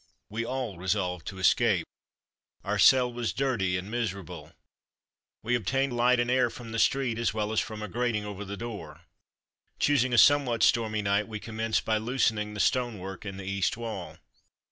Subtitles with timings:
[0.31, 1.85] We all resolved to escape.
[2.63, 4.51] Our cell was dirty and miserable.
[5.43, 8.43] We obtained light and air from the street as well as from a grating over
[8.43, 9.01] the door.
[9.77, 14.17] Choosing a somewhat stormy night, we commenced by loosening the stonework in the east wall.